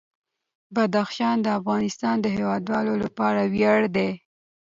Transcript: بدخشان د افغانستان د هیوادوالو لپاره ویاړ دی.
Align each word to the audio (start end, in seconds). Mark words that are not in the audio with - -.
بدخشان 0.75 1.37
د 1.41 1.47
افغانستان 1.59 2.15
د 2.21 2.25
هیوادوالو 2.35 2.93
لپاره 3.03 3.41
ویاړ 3.53 3.79
دی. 3.95 4.09